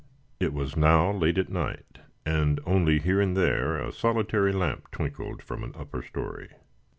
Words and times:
It 0.39 0.51
was 0.51 0.75
now 0.75 1.11
late 1.11 1.37
at 1.37 1.49
night, 1.51 1.99
and 2.25 2.59
only 2.65 2.97
here 2.97 3.21
and 3.21 3.37
there 3.37 3.77
a 3.77 3.91
solitary 3.93 4.51
lamp 4.51 4.89
twinkled 4.89 5.43
from 5.43 5.63
an 5.63 5.75
upper 5.77 6.01
story. 6.01 6.49